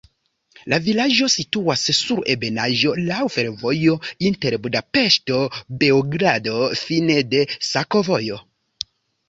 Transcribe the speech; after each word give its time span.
La 0.71 0.77
vilaĝo 0.85 1.27
situas 1.33 1.83
sur 1.97 2.21
ebenaĵo, 2.35 2.95
laŭ 3.11 3.19
fervojo 3.35 3.99
inter 4.31 4.57
Budapeŝto-Beogrado, 4.65 6.59
fine 6.83 7.23
de 7.37 7.47
sakovojo. 7.71 8.45